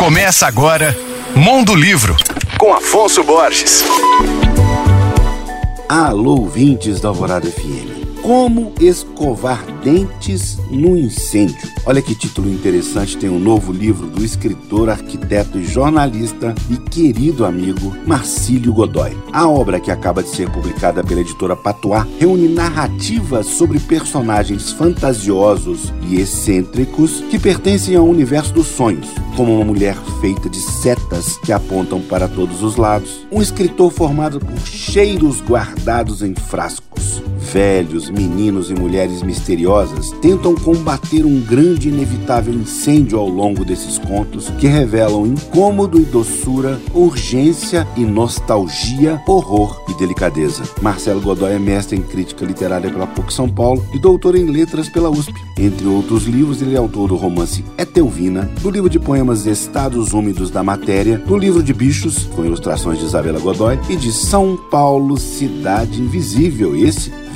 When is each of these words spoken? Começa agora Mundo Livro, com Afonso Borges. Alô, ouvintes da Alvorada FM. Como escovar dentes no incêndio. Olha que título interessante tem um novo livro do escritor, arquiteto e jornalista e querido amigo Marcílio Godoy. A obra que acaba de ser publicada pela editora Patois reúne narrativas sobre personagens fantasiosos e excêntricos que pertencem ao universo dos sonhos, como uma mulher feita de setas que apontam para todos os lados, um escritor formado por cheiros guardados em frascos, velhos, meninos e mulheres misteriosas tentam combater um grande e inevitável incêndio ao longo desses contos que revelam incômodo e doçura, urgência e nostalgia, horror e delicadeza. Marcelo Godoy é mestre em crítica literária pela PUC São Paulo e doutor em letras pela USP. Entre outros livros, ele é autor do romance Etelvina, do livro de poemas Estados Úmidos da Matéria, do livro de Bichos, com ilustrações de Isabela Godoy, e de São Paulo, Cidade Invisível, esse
Começa 0.00 0.46
agora 0.46 0.96
Mundo 1.36 1.74
Livro, 1.74 2.16
com 2.56 2.72
Afonso 2.72 3.22
Borges. 3.22 3.84
Alô, 5.86 6.40
ouvintes 6.40 7.02
da 7.02 7.08
Alvorada 7.10 7.46
FM. 7.46 7.99
Como 8.30 8.72
escovar 8.80 9.60
dentes 9.82 10.56
no 10.70 10.96
incêndio. 10.96 11.68
Olha 11.84 12.00
que 12.00 12.14
título 12.14 12.48
interessante 12.48 13.16
tem 13.16 13.28
um 13.28 13.40
novo 13.40 13.72
livro 13.72 14.06
do 14.06 14.24
escritor, 14.24 14.88
arquiteto 14.88 15.58
e 15.58 15.64
jornalista 15.64 16.54
e 16.70 16.76
querido 16.76 17.44
amigo 17.44 17.92
Marcílio 18.06 18.72
Godoy. 18.72 19.18
A 19.32 19.48
obra 19.48 19.80
que 19.80 19.90
acaba 19.90 20.22
de 20.22 20.28
ser 20.28 20.48
publicada 20.48 21.02
pela 21.02 21.22
editora 21.22 21.56
Patois 21.56 22.06
reúne 22.20 22.46
narrativas 22.46 23.46
sobre 23.46 23.80
personagens 23.80 24.70
fantasiosos 24.70 25.92
e 26.08 26.20
excêntricos 26.20 27.24
que 27.30 27.38
pertencem 27.38 27.96
ao 27.96 28.06
universo 28.06 28.54
dos 28.54 28.68
sonhos, 28.68 29.08
como 29.36 29.56
uma 29.56 29.64
mulher 29.64 29.96
feita 30.20 30.48
de 30.48 30.60
setas 30.60 31.36
que 31.38 31.50
apontam 31.50 32.00
para 32.00 32.28
todos 32.28 32.62
os 32.62 32.76
lados, 32.76 33.26
um 33.32 33.42
escritor 33.42 33.90
formado 33.90 34.38
por 34.38 34.60
cheiros 34.60 35.40
guardados 35.40 36.22
em 36.22 36.34
frascos, 36.34 36.89
velhos, 37.52 38.08
meninos 38.08 38.70
e 38.70 38.74
mulheres 38.74 39.22
misteriosas 39.22 40.10
tentam 40.22 40.54
combater 40.54 41.24
um 41.24 41.40
grande 41.40 41.88
e 41.88 41.92
inevitável 41.92 42.54
incêndio 42.54 43.18
ao 43.18 43.28
longo 43.28 43.64
desses 43.64 43.98
contos 43.98 44.48
que 44.58 44.66
revelam 44.66 45.26
incômodo 45.26 46.00
e 46.00 46.04
doçura, 46.04 46.80
urgência 46.94 47.86
e 47.96 48.04
nostalgia, 48.04 49.20
horror 49.26 49.82
e 49.88 49.94
delicadeza. 49.94 50.62
Marcelo 50.80 51.20
Godoy 51.20 51.52
é 51.52 51.58
mestre 51.58 51.96
em 51.96 52.02
crítica 52.02 52.44
literária 52.44 52.90
pela 52.90 53.06
PUC 53.06 53.32
São 53.32 53.48
Paulo 53.48 53.84
e 53.92 53.98
doutor 53.98 54.36
em 54.36 54.46
letras 54.46 54.88
pela 54.88 55.10
USP. 55.10 55.34
Entre 55.58 55.86
outros 55.86 56.24
livros, 56.24 56.62
ele 56.62 56.74
é 56.74 56.78
autor 56.78 57.08
do 57.08 57.16
romance 57.16 57.64
Etelvina, 57.76 58.50
do 58.60 58.70
livro 58.70 58.88
de 58.88 58.98
poemas 58.98 59.44
Estados 59.46 60.12
Úmidos 60.12 60.50
da 60.50 60.62
Matéria, 60.62 61.18
do 61.18 61.36
livro 61.36 61.62
de 61.62 61.74
Bichos, 61.74 62.24
com 62.34 62.44
ilustrações 62.44 62.98
de 62.98 63.04
Isabela 63.04 63.40
Godoy, 63.40 63.78
e 63.88 63.96
de 63.96 64.12
São 64.12 64.56
Paulo, 64.70 65.18
Cidade 65.18 66.00
Invisível, 66.00 66.76
esse 66.76 67.10